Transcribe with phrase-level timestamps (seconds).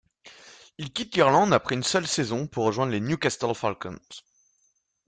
[0.79, 3.99] Il quitte l'Irlande après une seule saison pour rejoindre les Newcastle Falcons.